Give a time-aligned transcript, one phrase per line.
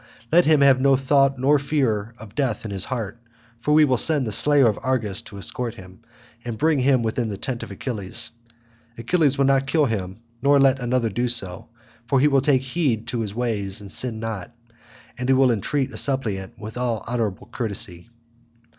[0.31, 3.21] Let him have no thought nor fear of death in his heart,
[3.59, 5.99] for we will send the slayer of Argus to escort him,
[6.43, 8.31] and bring him within the tent of Achilles.
[8.97, 11.69] Achilles will not kill him nor let another do so,
[12.07, 14.51] for he will take heed to his ways and sin not,
[15.19, 18.09] and he will entreat a suppliant with all honourable courtesy."